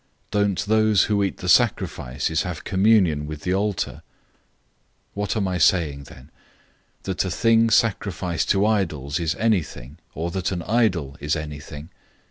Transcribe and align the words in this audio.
Don't 0.31 0.65
those 0.65 1.03
who 1.03 1.23
eat 1.23 1.37
the 1.37 1.47
sacrifices 1.47 2.41
have 2.41 2.63
communion 2.63 3.27
with 3.27 3.43
the 3.43 3.53
altar? 3.53 3.97
010:019 5.09 5.11
What 5.13 5.37
am 5.37 5.47
I 5.47 5.59
saying 5.59 6.05
then? 6.05 6.31
That 7.03 7.23
a 7.23 7.29
thing 7.29 7.69
sacrificed 7.69 8.49
to 8.49 8.65
idols 8.65 9.19
is 9.19 9.35
anything, 9.35 9.99
or 10.15 10.31
that 10.31 10.51
an 10.51 10.63
idol 10.63 11.17
is 11.19 11.35
anything? 11.35 11.91